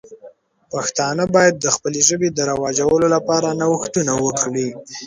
پښتانه 0.71 1.23
باید 1.35 1.55
د 1.59 1.65
خپلې 1.75 1.99
ژبې 2.09 2.29
د 2.31 2.39
رواجولو 2.51 3.07
لپاره 3.15 3.47
نوښتونه 3.61 4.13
وکړي. 4.25 4.67